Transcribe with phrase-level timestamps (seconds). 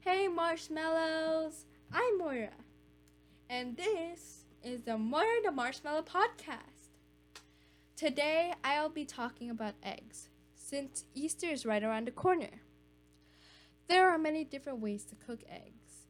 [0.00, 1.66] Hey marshmallows!
[1.92, 2.52] I'm Moira.
[3.50, 6.92] And this is the Moira the Marshmallow podcast.
[7.96, 12.62] Today I'll be talking about eggs since Easter is right around the corner.
[13.88, 16.06] There are many different ways to cook eggs.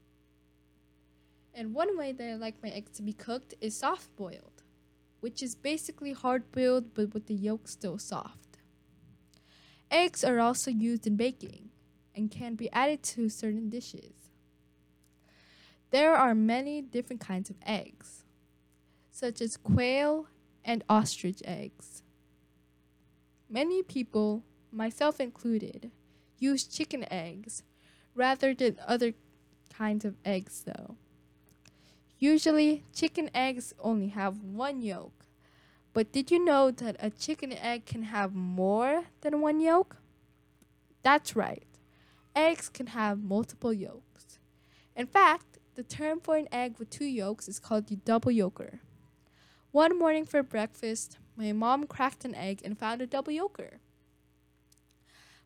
[1.55, 4.63] And one way that I like my eggs to be cooked is soft boiled,
[5.21, 8.59] which is basically hard boiled but with the yolk still soft.
[9.91, 11.71] Eggs are also used in baking
[12.19, 14.13] and can be added to certain dishes.
[15.91, 18.25] There are many different kinds of eggs,
[19.11, 20.27] such as quail
[20.65, 22.03] and ostrich eggs.
[23.49, 25.93] Many people, myself included,
[26.39, 27.63] use chicken eggs
[28.15, 29.15] rather than other
[29.73, 30.97] kinds of eggs, though.
[32.19, 35.25] Usually, chicken eggs only have one yolk.
[35.95, 39.97] But did you know that a chicken egg can have more than one yolk?
[41.03, 41.68] That's right
[42.39, 44.39] eggs can have multiple yolks.
[44.95, 48.79] In fact, the term for an egg with two yolks is called the double yolker.
[49.73, 53.79] One morning for breakfast, my mom cracked an egg and found a double yolker.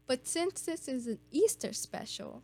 [0.07, 2.43] But since this is an Easter special,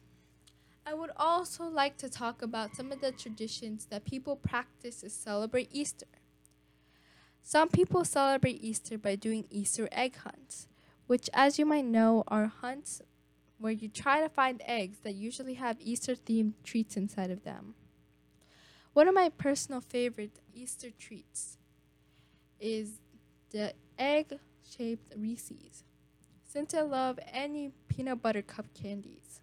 [0.87, 5.11] I would also like to talk about some of the traditions that people practice to
[5.11, 6.07] celebrate Easter.
[7.43, 10.69] Some people celebrate Easter by doing Easter egg hunts,
[11.07, 13.03] which, as you might know, are hunts
[13.59, 17.75] where you try to find eggs that usually have Easter themed treats inside of them.
[18.93, 21.59] One of my personal favorite Easter treats
[22.61, 23.01] is
[23.51, 25.85] the egg shaped Reese's,
[26.45, 29.41] since I love any peanut butter cup candies.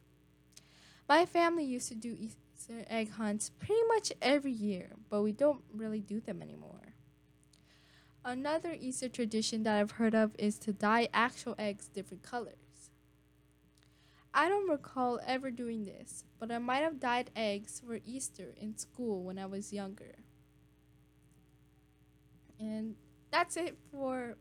[1.07, 5.63] My family used to do Easter egg hunts pretty much every year, but we don't
[5.73, 6.95] really do them anymore.
[8.23, 12.64] Another Easter tradition that I've heard of is to dye actual eggs different colors.
[14.37, 18.77] I don't recall ever doing this, but I might have dyed eggs for Easter in
[18.77, 20.17] school when I was younger.
[22.59, 22.95] And
[23.31, 24.35] that's it for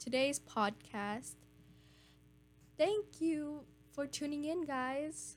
[0.00, 1.36] today's podcast.
[2.76, 3.60] Thank you
[3.92, 5.36] for tuning in, guys.